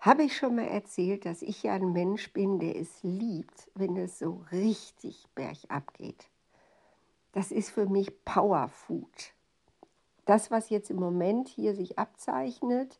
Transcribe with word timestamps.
Habe 0.00 0.22
ich 0.22 0.34
schon 0.34 0.56
mal 0.56 0.66
erzählt, 0.66 1.26
dass 1.26 1.42
ich 1.42 1.62
ja 1.62 1.74
ein 1.74 1.92
Mensch 1.92 2.32
bin, 2.32 2.58
der 2.58 2.74
es 2.74 3.02
liebt, 3.02 3.70
wenn 3.74 3.98
es 3.98 4.18
so 4.18 4.42
richtig 4.50 5.26
bergab 5.34 5.92
geht? 5.92 6.30
Das 7.32 7.52
ist 7.52 7.68
für 7.68 7.86
mich 7.86 8.24
Powerfood. 8.24 9.34
Das, 10.24 10.50
was 10.50 10.70
jetzt 10.70 10.90
im 10.90 10.96
Moment 10.96 11.48
hier 11.48 11.74
sich 11.74 11.98
abzeichnet, 11.98 12.98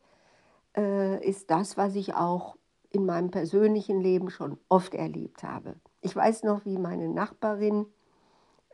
äh, 0.76 1.26
ist 1.26 1.50
das, 1.50 1.78
was 1.78 1.94
ich 1.94 2.14
auch 2.14 2.56
in 2.90 3.06
meinem 3.06 3.30
persönlichen 3.30 4.03
Leben 4.03 4.28
schon 4.28 4.58
oft 4.69 4.94
erlebt 4.94 5.42
habe. 5.42 5.76
Ich 6.03 6.14
weiß 6.14 6.42
noch, 6.42 6.67
wie 6.67 6.76
meine 6.76 7.08
Nachbarin 7.08 7.87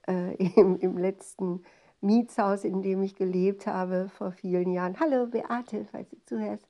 äh, 0.08 0.34
im, 0.56 0.76
im 0.80 0.98
letzten 0.98 1.62
Mietshaus, 2.00 2.64
in 2.64 2.82
dem 2.82 3.04
ich 3.04 3.14
gelebt 3.14 3.68
habe 3.68 4.08
vor 4.08 4.32
vielen 4.32 4.72
Jahren, 4.72 4.98
hallo 4.98 5.28
Beate, 5.28 5.84
falls 5.84 6.10
du 6.10 6.16
zuhörst, 6.24 6.66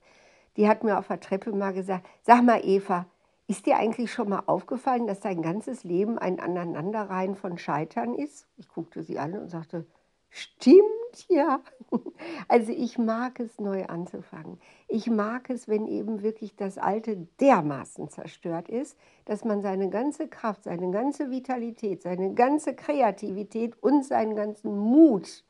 die 0.56 0.68
hat 0.68 0.84
mir 0.84 0.98
auf 0.98 1.08
der 1.08 1.20
Treppe 1.20 1.52
mal 1.52 1.72
gesagt, 1.72 2.06
sag 2.22 2.42
mal 2.42 2.60
Eva, 2.64 3.06
ist 3.48 3.66
dir 3.66 3.76
eigentlich 3.76 4.12
schon 4.12 4.28
mal 4.28 4.42
aufgefallen, 4.46 5.06
dass 5.06 5.20
dein 5.20 5.40
ganzes 5.40 5.84
Leben 5.84 6.18
ein 6.18 6.40
Aneinanderreihen 6.40 7.36
von 7.36 7.58
Scheitern 7.58 8.14
ist? 8.14 8.48
Ich 8.56 8.68
guckte 8.68 9.02
sie 9.02 9.18
an 9.18 9.34
und 9.34 9.48
sagte, 9.48 9.86
stimmt 10.30 10.82
ja. 11.28 11.60
Also 12.48 12.72
ich 12.72 12.98
mag 12.98 13.40
es, 13.40 13.58
neu 13.58 13.86
anzufangen. 13.86 14.58
Ich 14.88 15.08
mag 15.08 15.50
es, 15.50 15.68
wenn 15.68 15.86
eben 15.86 16.22
wirklich 16.22 16.56
das 16.56 16.78
Alte 16.78 17.26
dermaßen 17.40 18.08
zerstört 18.08 18.68
ist, 18.68 18.96
dass 19.24 19.44
man 19.44 19.62
seine 19.62 19.90
ganze 19.90 20.28
Kraft, 20.28 20.64
seine 20.64 20.90
ganze 20.90 21.30
Vitalität, 21.30 22.02
seine 22.02 22.34
ganze 22.34 22.74
Kreativität 22.74 23.80
und 23.82 24.04
seinen 24.04 24.36
ganzen 24.36 24.76
Mut 24.78 25.44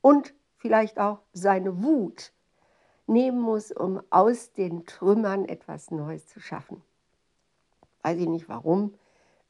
und 0.00 0.34
vielleicht 0.56 0.98
auch 0.98 1.20
seine 1.32 1.82
Wut 1.82 2.32
nehmen 3.12 3.40
muss, 3.40 3.70
um 3.70 4.02
aus 4.10 4.52
den 4.52 4.84
Trümmern 4.86 5.44
etwas 5.44 5.90
Neues 5.90 6.26
zu 6.26 6.40
schaffen. 6.40 6.82
Weiß 8.02 8.18
ich 8.18 8.28
nicht 8.28 8.48
warum. 8.48 8.94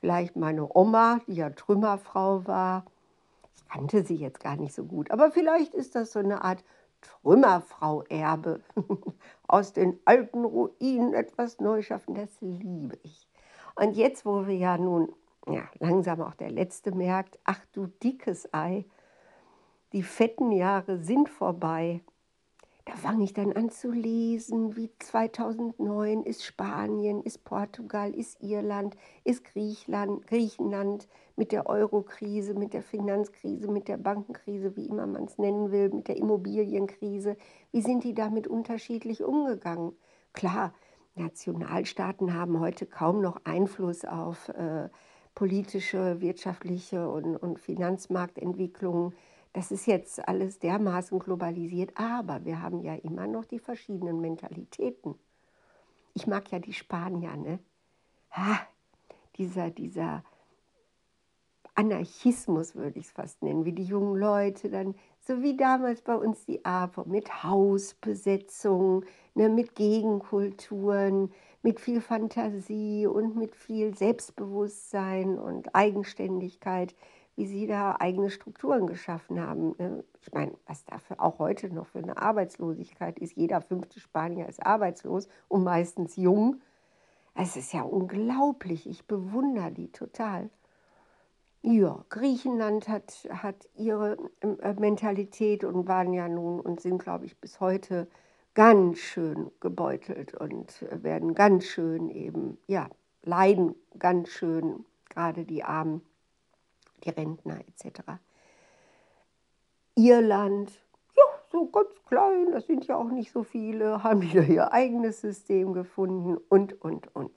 Vielleicht 0.00 0.36
meine 0.36 0.68
Oma, 0.74 1.20
die 1.26 1.34
ja 1.34 1.50
Trümmerfrau 1.50 2.46
war. 2.46 2.84
Ich 3.56 3.68
kannte 3.68 4.04
sie 4.04 4.16
jetzt 4.16 4.40
gar 4.40 4.56
nicht 4.56 4.74
so 4.74 4.84
gut. 4.84 5.10
Aber 5.10 5.30
vielleicht 5.30 5.74
ist 5.74 5.94
das 5.94 6.12
so 6.12 6.18
eine 6.18 6.42
Art 6.42 6.62
Trümmerfrau-Erbe. 7.00 8.60
aus 9.52 9.74
den 9.74 10.00
alten 10.06 10.46
Ruinen 10.46 11.12
etwas 11.12 11.60
neu 11.60 11.82
schaffen, 11.82 12.14
das 12.14 12.30
liebe 12.40 12.98
ich. 13.02 13.28
Und 13.74 13.96
jetzt, 13.96 14.24
wo 14.24 14.46
wir 14.46 14.56
ja 14.56 14.78
nun 14.78 15.12
ja, 15.46 15.68
langsam 15.78 16.22
auch 16.22 16.34
der 16.34 16.50
Letzte 16.50 16.92
merkt, 16.92 17.38
ach 17.44 17.60
du 17.72 17.86
dickes 17.86 18.52
Ei, 18.54 18.86
die 19.92 20.02
fetten 20.02 20.52
Jahre 20.52 20.98
sind 21.02 21.28
vorbei 21.28 22.00
da 22.84 22.94
fange 22.96 23.24
ich 23.24 23.32
dann 23.32 23.52
an 23.52 23.70
zu 23.70 23.92
lesen, 23.92 24.76
wie 24.76 24.90
2009 24.98 26.24
ist 26.24 26.44
Spanien, 26.44 27.22
ist 27.22 27.44
Portugal, 27.44 28.12
ist 28.12 28.42
Irland, 28.42 28.96
ist 29.22 29.44
Griechenland, 29.44 30.26
Griechenland 30.26 31.06
mit 31.36 31.52
der 31.52 31.66
Eurokrise, 31.66 32.54
mit 32.54 32.74
der 32.74 32.82
Finanzkrise, 32.82 33.68
mit 33.68 33.86
der 33.86 33.98
Bankenkrise, 33.98 34.76
wie 34.76 34.86
immer 34.86 35.06
man 35.06 35.24
es 35.24 35.38
nennen 35.38 35.70
will, 35.70 35.90
mit 35.90 36.08
der 36.08 36.16
Immobilienkrise. 36.16 37.36
Wie 37.70 37.82
sind 37.82 38.02
die 38.02 38.14
damit 38.14 38.48
unterschiedlich 38.48 39.22
umgegangen? 39.22 39.92
Klar, 40.32 40.74
Nationalstaaten 41.14 42.34
haben 42.34 42.58
heute 42.58 42.86
kaum 42.86 43.20
noch 43.20 43.44
Einfluss 43.44 44.04
auf 44.04 44.48
äh, 44.48 44.88
politische, 45.34 46.20
wirtschaftliche 46.20 47.08
und, 47.08 47.36
und 47.36 47.60
Finanzmarktentwicklungen 47.60 49.14
das 49.52 49.70
ist 49.70 49.86
jetzt 49.86 50.26
alles 50.26 50.58
dermaßen 50.58 51.18
globalisiert, 51.18 51.92
aber 51.94 52.44
wir 52.44 52.62
haben 52.62 52.80
ja 52.80 52.94
immer 52.94 53.26
noch 53.26 53.44
die 53.44 53.58
verschiedenen 53.58 54.20
Mentalitäten. 54.20 55.14
Ich 56.14 56.26
mag 56.26 56.50
ja 56.50 56.58
die 56.58 56.72
Spanier, 56.72 57.36
ne? 57.36 57.58
Ha, 58.30 58.60
dieser, 59.36 59.70
dieser 59.70 60.24
Anarchismus 61.74 62.74
würde 62.74 62.98
ich 62.98 63.06
es 63.06 63.12
fast 63.12 63.42
nennen, 63.42 63.64
wie 63.64 63.72
die 63.72 63.84
jungen 63.84 64.16
Leute 64.16 64.70
dann, 64.70 64.94
so 65.20 65.42
wie 65.42 65.56
damals 65.56 66.02
bei 66.02 66.14
uns 66.14 66.44
die 66.44 66.64
APO, 66.64 67.04
mit 67.04 67.42
Hausbesetzung, 67.42 69.04
ne, 69.34 69.48
mit 69.48 69.74
Gegenkulturen, 69.74 71.32
mit 71.62 71.80
viel 71.80 72.00
Fantasie 72.00 73.06
und 73.06 73.36
mit 73.36 73.54
viel 73.54 73.96
Selbstbewusstsein 73.96 75.38
und 75.38 75.74
Eigenständigkeit 75.74 76.94
wie 77.36 77.46
sie 77.46 77.66
da 77.66 77.96
eigene 77.98 78.30
Strukturen 78.30 78.86
geschaffen 78.86 79.40
haben. 79.40 79.74
Ne? 79.78 80.04
Ich 80.20 80.32
meine, 80.32 80.52
was 80.66 80.84
dafür 80.84 81.20
auch 81.20 81.38
heute 81.38 81.72
noch 81.72 81.86
für 81.86 81.98
eine 81.98 82.18
Arbeitslosigkeit 82.18 83.18
ist. 83.18 83.36
Jeder 83.36 83.60
fünfte 83.60 84.00
Spanier 84.00 84.48
ist 84.48 84.64
arbeitslos 84.64 85.28
und 85.48 85.64
meistens 85.64 86.16
jung. 86.16 86.60
Es 87.34 87.56
ist 87.56 87.72
ja 87.72 87.82
unglaublich. 87.82 88.86
Ich 88.86 89.06
bewundere 89.06 89.72
die 89.72 89.90
total. 89.90 90.50
Ja, 91.62 92.04
Griechenland 92.08 92.88
hat, 92.88 93.28
hat 93.30 93.68
ihre 93.76 94.18
äh, 94.40 94.74
Mentalität 94.74 95.64
und 95.64 95.86
waren 95.86 96.12
ja 96.12 96.28
nun 96.28 96.60
und 96.60 96.80
sind, 96.80 96.98
glaube 96.98 97.24
ich, 97.24 97.38
bis 97.38 97.60
heute 97.60 98.08
ganz 98.54 98.98
schön 98.98 99.50
gebeutelt 99.60 100.34
und 100.34 100.84
werden 100.90 101.34
ganz 101.34 101.64
schön 101.64 102.10
eben, 102.10 102.58
ja, 102.66 102.90
leiden 103.22 103.76
ganz 103.98 104.28
schön, 104.28 104.84
gerade 105.08 105.44
die 105.44 105.62
Armen 105.62 106.02
die 107.04 107.10
Rentner 107.10 107.60
etc. 107.60 108.00
Irland, 109.94 110.70
ja, 111.16 111.22
so 111.50 111.66
ganz 111.66 111.90
klein, 112.06 112.52
das 112.52 112.66
sind 112.66 112.86
ja 112.86 112.96
auch 112.96 113.10
nicht 113.10 113.32
so 113.32 113.42
viele, 113.42 114.02
haben 114.02 114.22
wieder 114.22 114.44
ihr 114.44 114.72
eigenes 114.72 115.20
System 115.20 115.72
gefunden 115.72 116.38
und, 116.48 116.80
und, 116.82 117.14
und. 117.14 117.30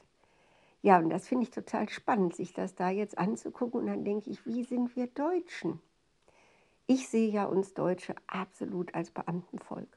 Ja, 0.82 1.00
und 1.00 1.10
das 1.10 1.28
finde 1.28 1.46
ich 1.46 1.50
total 1.50 1.90
spannend, 1.90 2.36
sich 2.36 2.54
das 2.54 2.76
da 2.76 2.92
jetzt 2.92 3.18
anzugucken. 3.18 3.80
Und 3.80 3.88
dann 3.88 4.06
denke 4.06 4.30
ich, 4.30 4.46
wie 4.46 4.64
sind 4.64 4.96
wir 4.96 5.08
Deutschen? 5.08 5.82
Ich 6.86 7.10
sehe 7.10 7.32
ja 7.32 7.46
uns 7.46 7.74
Deutsche 7.74 8.14
absolut 8.28 8.94
als 8.94 9.10
Beamtenvolk. 9.10 9.88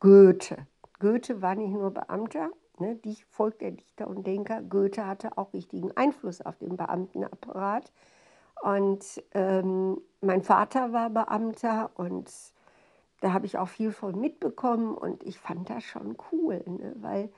Goethe. 0.00 0.66
Goethe 0.98 1.42
war 1.42 1.54
nicht 1.54 1.72
nur 1.72 1.90
Beamter, 1.90 2.48
ne, 2.78 2.98
Volk 3.28 3.58
der 3.58 3.72
Dichter 3.72 4.08
und 4.08 4.26
Denker. 4.26 4.62
Goethe 4.62 5.06
hatte 5.06 5.36
auch 5.36 5.52
richtigen 5.52 5.94
Einfluss 5.94 6.40
auf 6.40 6.56
den 6.56 6.78
Beamtenapparat. 6.78 7.92
Und 8.64 9.22
ähm, 9.34 10.00
mein 10.22 10.40
Vater 10.40 10.94
war 10.94 11.10
Beamter 11.10 11.90
und 11.96 12.32
da 13.20 13.34
habe 13.34 13.44
ich 13.44 13.58
auch 13.58 13.68
viel 13.68 13.92
von 13.92 14.18
mitbekommen 14.18 14.94
und 14.94 15.22
ich 15.22 15.38
fand 15.38 15.68
das 15.68 15.84
schon 15.84 16.16
cool, 16.32 16.62
ne? 16.64 16.96
weil 16.96 17.28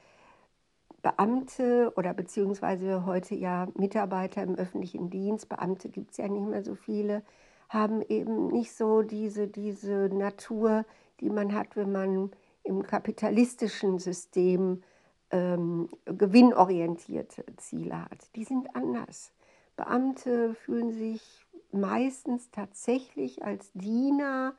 Beamte 1.02 1.92
oder 1.96 2.14
beziehungsweise 2.14 3.06
heute 3.06 3.34
ja 3.34 3.66
Mitarbeiter 3.74 4.40
im 4.44 4.54
öffentlichen 4.54 5.10
Dienst, 5.10 5.48
Beamte 5.48 5.88
gibt 5.88 6.12
es 6.12 6.18
ja 6.18 6.28
nicht 6.28 6.46
mehr 6.46 6.62
so 6.62 6.76
viele, 6.76 7.24
haben 7.68 8.02
eben 8.02 8.46
nicht 8.46 8.76
so 8.76 9.02
diese, 9.02 9.48
diese 9.48 10.08
Natur, 10.12 10.84
die 11.18 11.30
man 11.30 11.56
hat, 11.56 11.74
wenn 11.74 11.90
man 11.90 12.30
im 12.62 12.84
kapitalistischen 12.84 13.98
System 13.98 14.84
ähm, 15.32 15.88
gewinnorientierte 16.04 17.44
Ziele 17.56 18.04
hat. 18.04 18.30
Die 18.36 18.44
sind 18.44 18.76
anders. 18.76 19.32
Beamte 19.76 20.54
fühlen 20.54 20.90
sich 20.90 21.46
meistens 21.72 22.50
tatsächlich 22.50 23.44
als 23.44 23.70
Diener 23.74 24.54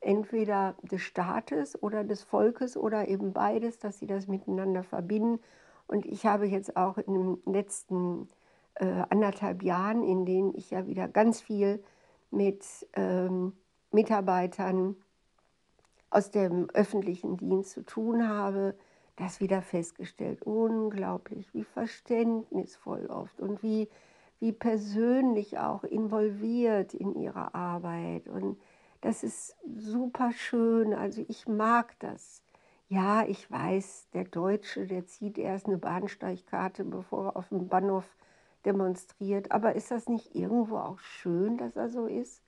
entweder 0.00 0.76
des 0.82 1.02
Staates 1.02 1.82
oder 1.82 2.04
des 2.04 2.22
Volkes 2.22 2.76
oder 2.76 3.08
eben 3.08 3.32
beides, 3.32 3.78
dass 3.78 3.98
sie 3.98 4.06
das 4.06 4.28
miteinander 4.28 4.84
verbinden. 4.84 5.40
Und 5.86 6.06
ich 6.06 6.26
habe 6.26 6.46
jetzt 6.46 6.76
auch 6.76 6.98
in 6.98 7.14
den 7.14 7.52
letzten 7.52 8.28
äh, 8.74 9.02
anderthalb 9.08 9.62
Jahren, 9.62 10.04
in 10.04 10.24
denen 10.24 10.54
ich 10.54 10.70
ja 10.70 10.86
wieder 10.86 11.08
ganz 11.08 11.40
viel 11.40 11.82
mit 12.30 12.64
ähm, 12.94 13.54
Mitarbeitern 13.90 14.96
aus 16.10 16.30
dem 16.30 16.68
öffentlichen 16.70 17.36
Dienst 17.36 17.72
zu 17.72 17.82
tun 17.82 18.28
habe, 18.28 18.74
das 19.16 19.40
wieder 19.40 19.62
festgestellt. 19.62 20.42
Unglaublich, 20.42 21.52
wie 21.54 21.64
verständnisvoll 21.64 23.06
oft 23.06 23.40
und 23.40 23.62
wie 23.62 23.88
wie 24.40 24.52
persönlich 24.52 25.58
auch 25.58 25.84
involviert 25.84 26.94
in 26.94 27.14
ihre 27.14 27.54
Arbeit. 27.54 28.28
Und 28.28 28.58
das 29.00 29.22
ist 29.22 29.56
super 29.76 30.32
schön. 30.32 30.94
Also 30.94 31.24
ich 31.28 31.46
mag 31.48 31.98
das. 31.98 32.42
Ja, 32.88 33.24
ich 33.26 33.50
weiß, 33.50 34.08
der 34.14 34.24
Deutsche, 34.24 34.86
der 34.86 35.06
zieht 35.06 35.36
erst 35.36 35.66
eine 35.66 35.76
Bahnsteigkarte, 35.76 36.84
bevor 36.84 37.26
er 37.26 37.36
auf 37.36 37.48
dem 37.50 37.68
Bahnhof 37.68 38.16
demonstriert. 38.64 39.52
Aber 39.52 39.74
ist 39.74 39.90
das 39.90 40.08
nicht 40.08 40.34
irgendwo 40.34 40.78
auch 40.78 40.98
schön, 40.98 41.58
dass 41.58 41.76
er 41.76 41.90
so 41.90 42.06
ist? 42.06 42.42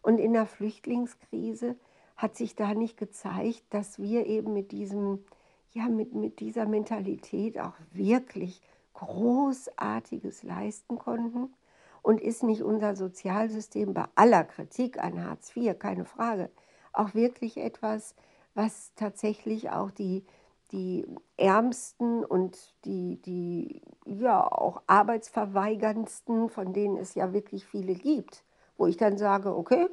Und 0.00 0.18
in 0.18 0.32
der 0.32 0.46
Flüchtlingskrise 0.46 1.76
hat 2.16 2.36
sich 2.36 2.56
da 2.56 2.74
nicht 2.74 2.96
gezeigt, 2.96 3.64
dass 3.70 3.98
wir 3.98 4.26
eben 4.26 4.52
mit 4.52 4.72
diesem, 4.72 5.24
ja, 5.72 5.88
mit, 5.88 6.14
mit 6.14 6.40
dieser 6.40 6.66
Mentalität 6.66 7.58
auch 7.58 7.74
wirklich 7.92 8.62
Großartiges 8.94 10.42
leisten 10.42 10.98
konnten? 10.98 11.54
Und 12.02 12.20
ist 12.20 12.42
nicht 12.42 12.62
unser 12.62 12.96
Sozialsystem 12.96 13.94
bei 13.94 14.06
aller 14.16 14.42
Kritik 14.42 15.02
an 15.02 15.24
Hartz 15.24 15.56
IV, 15.56 15.78
keine 15.78 16.04
Frage, 16.04 16.50
auch 16.92 17.14
wirklich 17.14 17.58
etwas, 17.58 18.16
was 18.54 18.92
tatsächlich 18.96 19.70
auch 19.70 19.90
die, 19.92 20.24
die 20.72 21.06
Ärmsten 21.36 22.24
und 22.24 22.74
die, 22.84 23.20
die 23.22 23.82
ja 24.04 24.44
auch 24.44 24.82
Arbeitsverweigerndsten, 24.86 26.48
von 26.48 26.72
denen 26.72 26.96
es 26.96 27.14
ja 27.14 27.32
wirklich 27.32 27.66
viele 27.66 27.94
gibt, 27.94 28.42
wo 28.76 28.86
ich 28.86 28.96
dann 28.96 29.16
sage, 29.16 29.54
okay, 29.56 29.88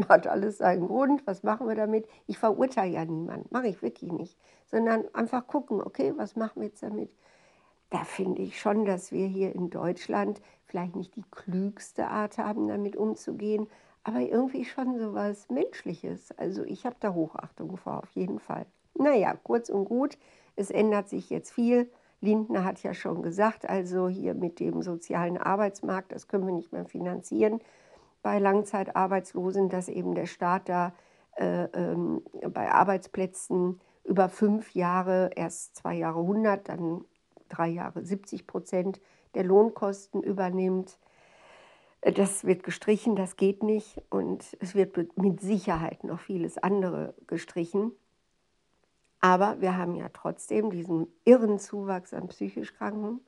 hat 0.08 0.26
alles 0.26 0.58
seinen 0.58 0.86
Grund, 0.86 1.26
was 1.26 1.42
machen 1.42 1.68
wir 1.68 1.74
damit? 1.74 2.08
Ich 2.26 2.38
verurteile 2.38 2.92
ja 2.92 3.04
niemanden, 3.04 3.48
mache 3.50 3.68
ich 3.68 3.82
wirklich 3.82 4.12
nicht, 4.12 4.36
sondern 4.66 5.04
einfach 5.14 5.46
gucken, 5.46 5.82
okay, 5.82 6.14
was 6.16 6.36
machen 6.36 6.60
wir 6.62 6.68
jetzt 6.68 6.82
damit? 6.82 7.14
Da 7.90 8.04
finde 8.04 8.42
ich 8.42 8.60
schon, 8.60 8.84
dass 8.84 9.12
wir 9.12 9.26
hier 9.26 9.54
in 9.54 9.70
Deutschland 9.70 10.40
vielleicht 10.64 10.94
nicht 10.94 11.16
die 11.16 11.24
klügste 11.30 12.06
Art 12.06 12.38
haben, 12.38 12.68
damit 12.68 12.96
umzugehen, 12.96 13.66
aber 14.04 14.20
irgendwie 14.20 14.64
schon 14.64 14.98
so 14.98 15.12
was 15.12 15.48
Menschliches. 15.50 16.30
Also 16.38 16.62
ich 16.64 16.86
habe 16.86 16.96
da 17.00 17.12
Hochachtung 17.12 17.76
vor, 17.76 17.98
auf 17.98 18.10
jeden 18.12 18.38
Fall. 18.38 18.66
Naja, 18.94 19.34
kurz 19.42 19.68
und 19.68 19.84
gut, 19.84 20.16
es 20.56 20.70
ändert 20.70 21.08
sich 21.08 21.30
jetzt 21.30 21.50
viel. 21.52 21.90
Lindner 22.20 22.64
hat 22.64 22.82
ja 22.82 22.94
schon 22.94 23.22
gesagt, 23.22 23.68
also 23.68 24.08
hier 24.08 24.34
mit 24.34 24.60
dem 24.60 24.82
sozialen 24.82 25.38
Arbeitsmarkt, 25.38 26.12
das 26.12 26.28
können 26.28 26.46
wir 26.46 26.54
nicht 26.54 26.72
mehr 26.72 26.84
finanzieren 26.84 27.60
bei 28.22 28.38
Langzeitarbeitslosen, 28.38 29.68
dass 29.68 29.88
eben 29.88 30.14
der 30.14 30.26
Staat 30.26 30.68
da 30.68 30.92
äh, 31.36 31.64
ähm, 31.72 32.22
bei 32.48 32.70
Arbeitsplätzen 32.70 33.80
über 34.04 34.28
fünf 34.28 34.74
Jahre, 34.74 35.30
erst 35.34 35.76
zwei 35.76 35.94
Jahre 35.94 36.20
100, 36.20 36.68
dann 36.68 37.04
drei 37.50 37.68
Jahre 37.68 38.04
70 38.04 38.46
Prozent 38.46 39.00
der 39.34 39.44
Lohnkosten 39.44 40.22
übernimmt. 40.22 40.98
Äh, 42.00 42.12
das 42.12 42.44
wird 42.44 42.62
gestrichen, 42.62 43.16
das 43.16 43.36
geht 43.36 43.62
nicht 43.62 44.00
und 44.10 44.56
es 44.60 44.74
wird 44.74 44.96
mit 45.18 45.40
Sicherheit 45.40 46.04
noch 46.04 46.20
vieles 46.20 46.58
andere 46.58 47.14
gestrichen. 47.26 47.92
Aber 49.20 49.60
wir 49.60 49.76
haben 49.76 49.94
ja 49.94 50.08
trotzdem 50.08 50.70
diesen 50.70 51.06
irren 51.24 51.58
Zuwachs 51.58 52.14
an 52.14 52.28
psychisch 52.28 52.72
Kranken. 52.74 53.20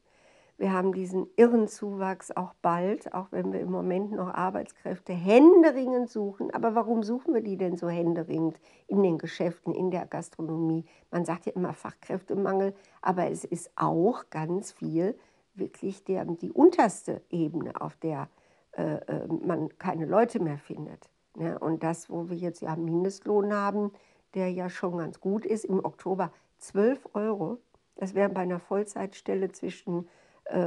Wir 0.62 0.72
haben 0.72 0.92
diesen 0.92 1.26
irren 1.34 1.66
Zuwachs 1.66 2.30
auch 2.30 2.54
bald, 2.62 3.12
auch 3.14 3.32
wenn 3.32 3.52
wir 3.52 3.58
im 3.58 3.72
Moment 3.72 4.12
noch 4.12 4.32
Arbeitskräfte 4.32 5.12
händeringend 5.12 6.08
suchen. 6.08 6.54
Aber 6.54 6.76
warum 6.76 7.02
suchen 7.02 7.34
wir 7.34 7.40
die 7.40 7.56
denn 7.56 7.76
so 7.76 7.88
händeringend 7.88 8.60
in 8.86 9.02
den 9.02 9.18
Geschäften, 9.18 9.74
in 9.74 9.90
der 9.90 10.06
Gastronomie? 10.06 10.84
Man 11.10 11.24
sagt 11.24 11.46
ja 11.46 11.52
immer 11.54 11.72
Fachkräftemangel, 11.72 12.76
aber 13.00 13.28
es 13.28 13.42
ist 13.42 13.72
auch 13.74 14.30
ganz 14.30 14.70
viel 14.70 15.18
wirklich 15.54 16.04
der, 16.04 16.26
die 16.26 16.52
unterste 16.52 17.22
Ebene, 17.28 17.80
auf 17.80 17.96
der 17.96 18.28
äh, 18.76 18.98
äh 18.98 19.26
man 19.44 19.76
keine 19.78 20.06
Leute 20.06 20.38
mehr 20.38 20.58
findet. 20.58 21.10
Ne? 21.34 21.58
Und 21.58 21.82
das, 21.82 22.08
wo 22.08 22.30
wir 22.30 22.36
jetzt 22.36 22.62
ja 22.62 22.76
Mindestlohn 22.76 23.52
haben, 23.52 23.90
der 24.34 24.52
ja 24.52 24.70
schon 24.70 24.98
ganz 24.98 25.18
gut 25.18 25.44
ist, 25.44 25.64
im 25.64 25.84
Oktober 25.84 26.30
12 26.58 27.08
Euro. 27.14 27.58
Das 27.96 28.14
wäre 28.14 28.28
bei 28.28 28.42
einer 28.42 28.60
Vollzeitstelle 28.60 29.50
zwischen 29.50 30.06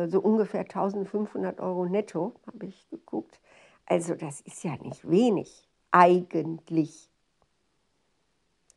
so 0.08 0.20
ungefähr 0.20 0.62
1500 0.62 1.60
Euro 1.60 1.86
netto, 1.86 2.34
habe 2.48 2.66
ich 2.66 2.90
geguckt. 2.90 3.40
Also 3.86 4.16
das 4.16 4.42
ist 4.42 4.64
ja 4.64 4.76
nicht 4.78 5.10
wenig, 5.10 5.70
eigentlich. 5.92 7.10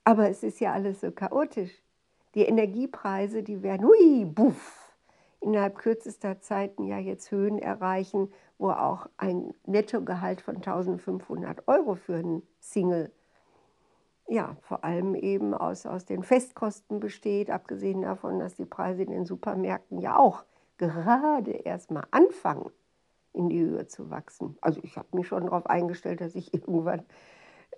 Aber 0.05 0.29
es 0.29 0.43
ist 0.43 0.61
ja 0.61 0.73
alles 0.73 1.01
so 1.01 1.11
chaotisch. 1.11 1.73
Die 2.35 2.45
Energiepreise, 2.45 3.43
die 3.43 3.63
werden, 3.63 3.87
hui, 3.87 4.25
buff, 4.25 4.95
innerhalb 5.41 5.77
kürzester 5.77 6.41
Zeit 6.41 6.79
ja 6.79 6.99
jetzt 6.99 7.31
Höhen 7.31 7.59
erreichen, 7.59 8.31
wo 8.59 8.71
auch 8.71 9.09
ein 9.17 9.55
Nettogehalt 9.67 10.41
von 10.41 10.57
1500 10.57 11.67
Euro 11.69 11.95
für 11.95 12.17
einen 12.17 12.43
Single 12.61 13.11
ja, 14.29 14.57
vor 14.61 14.85
allem 14.85 15.15
eben 15.15 15.55
aus, 15.55 15.87
aus 15.87 16.05
den 16.05 16.23
Festkosten 16.23 17.01
besteht, 17.01 17.51
abgesehen 17.51 18.03
davon, 18.03 18.39
dass 18.39 18.55
die 18.55 18.67
Preise 18.67 19.03
in 19.03 19.11
den 19.11 19.25
Supermärkten 19.25 19.99
ja 19.99 20.19
auch 20.19 20.45
gerade 20.79 21.51
erst 21.51 21.91
mal 21.91 22.07
anfangen, 22.11 22.71
in 23.33 23.49
die 23.49 23.61
Höhe 23.61 23.87
zu 23.87 24.11
wachsen. 24.11 24.57
Also 24.61 24.81
ich 24.83 24.97
habe 24.97 25.09
mich 25.13 25.29
schon 25.29 25.45
darauf 25.45 25.67
eingestellt, 25.67 26.21
dass 26.21 26.35
ich 26.35 26.55
irgendwann 26.55 27.05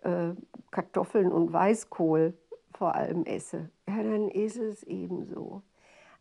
äh, 0.02 0.34
Kartoffeln 0.70 1.32
und 1.32 1.52
Weißkohl 1.52 2.34
vor 2.72 2.94
allem 2.94 3.24
esse. 3.24 3.70
Ja, 3.88 4.02
dann 4.02 4.28
ist 4.28 4.56
es 4.56 4.82
eben 4.84 5.24
so. 5.24 5.62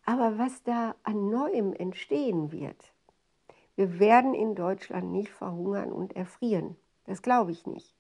Aber 0.06 0.40
was 0.40 0.64
da 0.64 0.96
an 1.04 1.30
Neuem 1.30 1.74
entstehen 1.74 2.52
wird, 2.52 2.94
wir 3.76 4.00
werden 4.00 4.34
in 4.34 4.56
Deutschland 4.56 5.12
nicht 5.12 5.30
verhungern 5.30 5.92
und 5.92 6.16
erfrieren. 6.16 6.76
Das 7.06 7.22
glaube 7.22 7.52
ich 7.52 7.68
nicht 7.68 7.96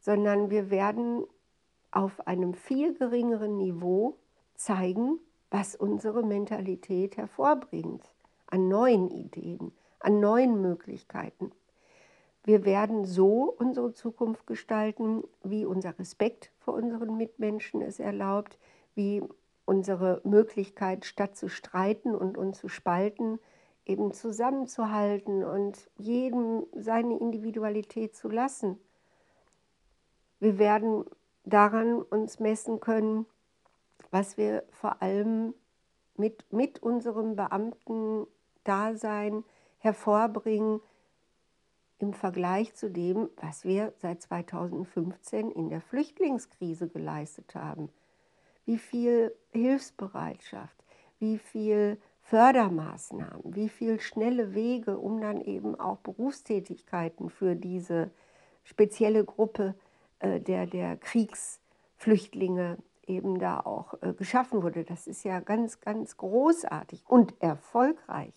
sondern 0.00 0.50
wir 0.50 0.70
werden 0.70 1.24
auf 1.90 2.26
einem 2.26 2.54
viel 2.54 2.94
geringeren 2.94 3.56
Niveau 3.56 4.18
zeigen, 4.54 5.18
was 5.50 5.74
unsere 5.74 6.22
Mentalität 6.22 7.16
hervorbringt, 7.16 8.14
an 8.46 8.68
neuen 8.68 9.10
Ideen, 9.10 9.72
an 9.98 10.20
neuen 10.20 10.60
Möglichkeiten. 10.60 11.52
Wir 12.44 12.64
werden 12.64 13.04
so 13.04 13.54
unsere 13.58 13.92
Zukunft 13.92 14.46
gestalten, 14.46 15.22
wie 15.42 15.64
unser 15.64 15.98
Respekt 15.98 16.50
vor 16.58 16.74
unseren 16.74 17.16
Mitmenschen 17.16 17.82
es 17.82 18.00
erlaubt, 18.00 18.58
wie 18.94 19.22
unsere 19.66 20.20
Möglichkeit, 20.24 21.04
statt 21.04 21.36
zu 21.36 21.48
streiten 21.48 22.14
und 22.14 22.38
uns 22.38 22.58
zu 22.58 22.68
spalten, 22.68 23.38
eben 23.84 24.12
zusammenzuhalten 24.12 25.44
und 25.44 25.90
jedem 25.98 26.64
seine 26.74 27.18
Individualität 27.18 28.14
zu 28.16 28.28
lassen 28.28 28.78
wir 30.40 30.58
werden 30.58 31.04
daran 31.44 32.02
uns 32.02 32.40
messen 32.40 32.80
können, 32.80 33.26
was 34.10 34.36
wir 34.36 34.64
vor 34.70 35.02
allem 35.02 35.54
mit, 36.16 36.52
mit 36.52 36.82
unserem 36.82 37.36
Beamten-Dasein 37.36 39.44
hervorbringen 39.78 40.80
im 41.98 42.12
Vergleich 42.14 42.74
zu 42.74 42.90
dem, 42.90 43.28
was 43.36 43.64
wir 43.64 43.92
seit 43.98 44.22
2015 44.22 45.50
in 45.50 45.68
der 45.68 45.80
Flüchtlingskrise 45.80 46.88
geleistet 46.88 47.54
haben. 47.54 47.90
Wie 48.64 48.78
viel 48.78 49.34
Hilfsbereitschaft, 49.50 50.76
wie 51.18 51.38
viel 51.38 51.98
Fördermaßnahmen, 52.22 53.54
wie 53.54 53.68
viel 53.68 54.00
schnelle 54.00 54.54
Wege, 54.54 54.98
um 54.98 55.20
dann 55.20 55.40
eben 55.40 55.78
auch 55.78 55.98
Berufstätigkeiten 55.98 57.28
für 57.28 57.56
diese 57.56 58.10
spezielle 58.62 59.24
Gruppe 59.24 59.74
äh, 60.20 60.40
der, 60.40 60.66
der 60.66 60.96
Kriegsflüchtlinge 60.96 62.78
eben 63.10 63.38
da 63.38 63.60
auch 63.60 63.94
äh, 64.02 64.14
geschaffen 64.14 64.62
wurde. 64.62 64.84
Das 64.84 65.06
ist 65.06 65.24
ja 65.24 65.40
ganz, 65.40 65.80
ganz 65.80 66.16
großartig 66.16 67.04
und 67.06 67.34
erfolgreich. 67.42 68.34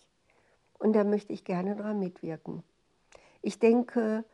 Und 0.80 0.94
da 0.94 1.04
möchte 1.04 1.32
ich 1.32 1.46
gerne 1.46 1.76
daran 1.76 2.00
mitwirken. 2.00 2.64
Ich 3.42 3.60
denke, 3.60 4.26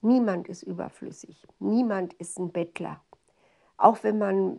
niemand 0.00 0.48
ist 0.48 0.62
überflüssig, 0.62 1.46
niemand 1.58 2.12
ist 2.14 2.38
ein 2.38 2.52
Bettler. 2.52 3.00
Auch 3.76 4.02
wenn 4.02 4.18
man 4.18 4.58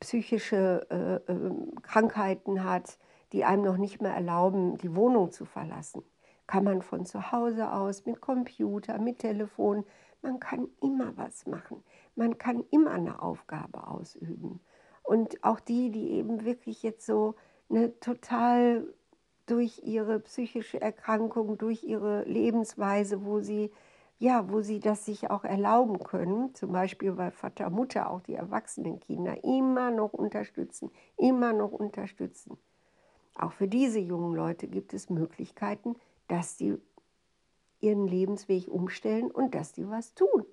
psychische 0.00 0.86
äh, 0.90 1.32
äh, 1.32 1.50
Krankheiten 1.82 2.64
hat, 2.64 2.98
die 3.32 3.44
einem 3.44 3.62
noch 3.62 3.76
nicht 3.76 4.00
mehr 4.00 4.14
erlauben, 4.14 4.76
die 4.78 4.94
Wohnung 4.96 5.30
zu 5.30 5.44
verlassen, 5.44 6.02
kann 6.46 6.64
man 6.64 6.82
von 6.82 7.06
zu 7.06 7.30
Hause 7.32 7.72
aus 7.72 8.06
mit 8.06 8.20
Computer, 8.20 8.98
mit 8.98 9.20
Telefon 9.20 9.84
man 10.22 10.40
kann 10.40 10.68
immer 10.80 11.16
was 11.16 11.46
machen. 11.46 11.82
Man 12.14 12.38
kann 12.38 12.64
immer 12.70 12.92
eine 12.92 13.22
Aufgabe 13.22 13.86
ausüben. 13.86 14.60
Und 15.02 15.42
auch 15.42 15.60
die, 15.60 15.90
die 15.90 16.10
eben 16.12 16.44
wirklich 16.44 16.82
jetzt 16.82 17.06
so 17.06 17.34
eine 17.68 17.98
total 18.00 18.86
durch 19.46 19.82
ihre 19.84 20.20
psychische 20.20 20.80
Erkrankung, 20.80 21.58
durch 21.58 21.82
ihre 21.82 22.24
Lebensweise, 22.24 23.24
wo 23.24 23.40
sie 23.40 23.70
ja, 24.20 24.50
wo 24.50 24.60
sie 24.60 24.80
das 24.80 25.06
sich 25.06 25.30
auch 25.30 25.44
erlauben 25.44 25.98
können, 26.00 26.54
zum 26.54 26.72
Beispiel 26.72 27.16
weil 27.16 27.30
Vater, 27.30 27.70
Mutter 27.70 28.10
auch 28.10 28.20
die 28.20 28.34
erwachsenen 28.34 29.00
Kinder 29.00 29.42
immer 29.42 29.90
noch 29.90 30.12
unterstützen, 30.12 30.90
immer 31.16 31.54
noch 31.54 31.72
unterstützen. 31.72 32.58
Auch 33.34 33.52
für 33.52 33.66
diese 33.66 33.98
jungen 33.98 34.34
Leute 34.34 34.68
gibt 34.68 34.92
es 34.92 35.08
Möglichkeiten, 35.08 35.96
dass 36.28 36.58
sie 36.58 36.76
ihren 37.80 38.06
Lebensweg 38.06 38.68
umstellen 38.68 39.30
und 39.30 39.54
dass 39.54 39.72
die 39.72 39.88
was 39.88 40.14
tun. 40.14 40.44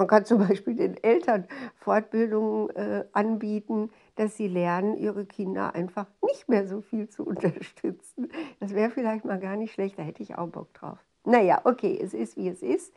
Man 0.00 0.06
kann 0.06 0.24
zum 0.24 0.38
Beispiel 0.38 0.76
den 0.76 0.96
Eltern 1.02 1.46
Fortbildungen 1.76 2.70
äh, 2.70 3.04
anbieten, 3.12 3.90
dass 4.16 4.34
sie 4.34 4.48
lernen, 4.48 4.96
ihre 4.96 5.26
Kinder 5.26 5.74
einfach 5.74 6.06
nicht 6.22 6.48
mehr 6.48 6.66
so 6.66 6.80
viel 6.80 7.10
zu 7.10 7.22
unterstützen. 7.26 8.30
Das 8.60 8.74
wäre 8.74 8.90
vielleicht 8.90 9.26
mal 9.26 9.38
gar 9.38 9.56
nicht 9.56 9.74
schlecht, 9.74 9.98
da 9.98 10.02
hätte 10.02 10.22
ich 10.22 10.38
auch 10.38 10.48
Bock 10.48 10.72
drauf. 10.72 10.98
Naja, 11.24 11.60
okay, 11.64 11.98
es 12.02 12.14
ist 12.14 12.38
wie 12.38 12.48
es 12.48 12.62
ist. 12.62 12.94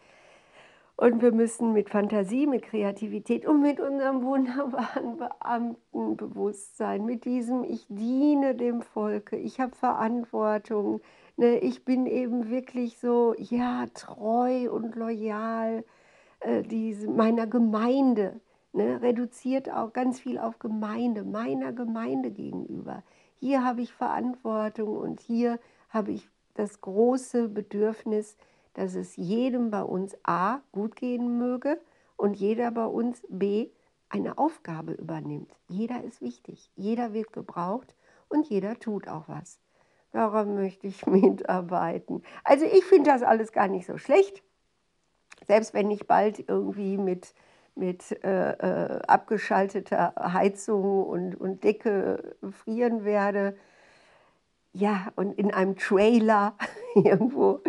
Und 0.96 1.22
wir 1.22 1.32
müssen 1.32 1.74
mit 1.74 1.90
Fantasie, 1.90 2.46
mit 2.46 2.64
Kreativität 2.64 3.48
und 3.48 3.62
mit 3.62 3.80
unserem 3.80 4.24
wunderbaren 4.24 5.18
Beamtenbewusstsein, 5.18 7.04
mit 7.04 7.26
diesem 7.26 7.64
Ich 7.64 7.88
diene 7.90 8.54
dem 8.54 8.84
Volke, 8.84 9.36
ich 9.36 9.60
habe 9.60 9.76
Verantwortung, 9.76 11.02
ne, 11.36 11.58
ich 11.58 11.84
bin 11.84 12.06
eben 12.06 12.50
wirklich 12.50 13.00
so, 13.00 13.34
ja, 13.38 13.88
treu 13.96 14.72
und 14.72 14.96
loyal 14.96 15.84
äh, 16.42 16.62
diese, 16.62 17.10
meiner 17.10 17.48
Gemeinde, 17.48 18.40
ne, 18.72 19.02
reduziert 19.02 19.72
auch 19.72 19.94
ganz 19.94 20.20
viel 20.20 20.38
auf 20.38 20.60
Gemeinde, 20.60 21.24
meiner 21.24 21.74
Gemeinde 21.74 22.30
gegenüber. 22.30 23.02
Hier 23.40 23.64
habe 23.64 23.82
ich 23.82 23.94
Verantwortung 23.94 24.96
und 24.96 25.22
hier 25.22 25.60
habe 25.90 26.12
ich 26.12 26.30
das 26.54 26.82
große 26.82 27.50
Bedürfnis, 27.50 28.38
dass 28.74 28.96
es 28.96 29.16
jedem 29.16 29.72
bei 29.72 29.84
uns 29.84 30.16
A 30.24 30.62
gut 30.72 30.96
gehen 30.96 31.38
möge 31.38 31.80
und 32.18 32.36
jeder 32.36 32.72
bei 32.72 32.86
uns 32.86 33.22
B 33.30 33.70
eine 34.10 34.38
Aufgabe 34.38 34.94
übernimmt. 34.94 35.52
Jeder 35.68 36.04
ist 36.04 36.22
wichtig, 36.22 36.72
jeder 36.76 37.14
wird 37.14 37.34
gebraucht 37.34 37.96
und 38.30 38.48
jeder 38.48 38.80
tut 38.80 39.08
auch 39.08 39.28
was. 39.28 39.60
Daran 40.12 40.56
möchte 40.56 40.88
ich 40.88 41.06
mitarbeiten. 41.08 42.24
Also 42.44 42.66
ich 42.66 42.86
finde 42.86 43.10
das 43.10 43.24
alles 43.24 43.52
gar 43.52 43.68
nicht 43.68 43.86
so 43.86 43.98
schlecht. 43.98 44.44
Selbst 45.48 45.74
wenn 45.74 45.92
ich 45.92 46.08
bald 46.08 46.48
irgendwie 46.48 46.98
mit, 46.98 47.34
mit 47.76 48.12
äh, 48.24 48.52
äh, 48.52 49.00
abgeschalteter 49.08 50.14
Heizung 50.34 51.04
und, 51.04 51.36
und 51.36 51.64
Decke 51.64 52.36
frieren 52.64 53.04
werde, 53.04 53.58
ja, 54.74 55.12
und 55.16 55.38
in 55.38 55.54
einem 55.54 55.76
Trailer 55.76 56.56
irgendwo 56.96 57.62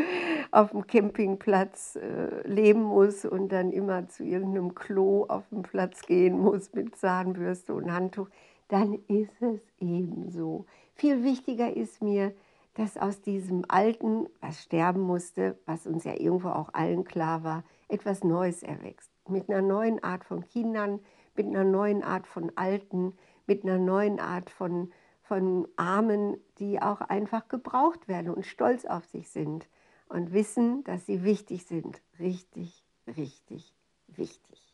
auf 0.54 0.70
dem 0.70 0.86
Campingplatz 0.86 1.96
äh, 1.96 2.46
leben 2.46 2.82
muss 2.82 3.24
und 3.24 3.48
dann 3.50 3.72
immer 3.72 4.08
zu 4.08 4.22
irgendeinem 4.22 4.74
Klo 4.74 5.24
auf 5.28 5.48
dem 5.48 5.62
Platz 5.62 6.02
gehen 6.02 6.38
muss 6.38 6.72
mit 6.72 6.96
Zahnbürste 6.96 7.74
und 7.74 7.92
Handtuch, 7.92 8.28
dann 8.68 8.94
ist 9.08 9.42
es 9.42 9.60
eben 9.80 10.30
so. 10.30 10.64
Viel 10.94 11.24
wichtiger 11.24 11.76
ist 11.76 12.02
mir, 12.02 12.32
dass 12.74 12.96
aus 12.96 13.20
diesem 13.20 13.64
Alten, 13.66 14.26
was 14.40 14.62
sterben 14.62 15.00
musste, 15.00 15.58
was 15.66 15.88
uns 15.88 16.04
ja 16.04 16.14
irgendwo 16.14 16.50
auch 16.50 16.72
allen 16.72 17.04
klar 17.04 17.42
war, 17.42 17.64
etwas 17.88 18.22
Neues 18.22 18.62
erwächst. 18.62 19.10
Mit 19.28 19.50
einer 19.50 19.62
neuen 19.62 20.02
Art 20.04 20.24
von 20.24 20.46
Kindern, 20.46 21.00
mit 21.34 21.46
einer 21.46 21.64
neuen 21.64 22.04
Art 22.04 22.28
von 22.28 22.52
Alten, 22.54 23.14
mit 23.46 23.64
einer 23.64 23.78
neuen 23.78 24.20
Art 24.20 24.50
von 24.50 24.92
von 25.26 25.66
Armen, 25.76 26.36
die 26.58 26.82
auch 26.82 27.00
einfach 27.00 27.48
gebraucht 27.48 28.08
werden 28.08 28.30
und 28.30 28.44
stolz 28.44 28.84
auf 28.84 29.06
sich 29.06 29.30
sind 29.30 29.66
und 30.14 30.32
wissen, 30.32 30.84
dass 30.84 31.06
sie 31.06 31.24
wichtig 31.24 31.64
sind. 31.66 32.00
Richtig, 32.18 32.84
richtig 33.06 33.74
wichtig. 34.08 34.73